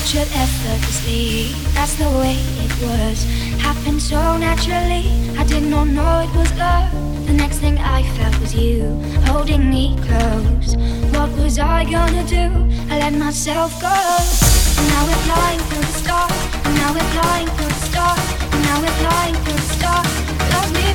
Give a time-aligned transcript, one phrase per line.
[0.00, 3.22] Captured effortlessly, that's the way it was.
[3.60, 5.04] Happened so naturally,
[5.36, 6.90] I did not know it was love.
[7.26, 10.74] The next thing I felt was you holding me close.
[11.12, 12.48] What was I gonna do?
[12.90, 13.92] I let myself go.
[13.92, 16.32] And now we're flying through the stars.
[16.64, 18.24] And now we're flying through the stars.
[18.54, 20.12] And now we're flying through the stars.
[20.54, 20.89] Love me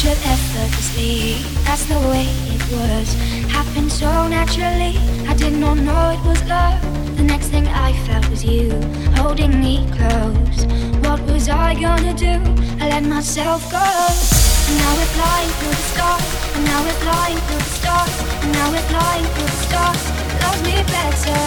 [0.00, 2.24] Captured effortlessly, that's the way
[2.56, 3.12] it was.
[3.52, 4.96] Happened so naturally,
[5.28, 6.80] I did not know it was love.
[7.18, 8.70] The next thing I felt was you
[9.16, 10.64] holding me close.
[11.04, 12.40] What was I gonna do?
[12.80, 13.76] I let myself go.
[13.76, 16.24] And now we're flying through the stars.
[16.56, 18.14] And now we're flying through the stars.
[18.42, 20.02] And now we're flying through the stars.
[20.40, 21.39] Love me better.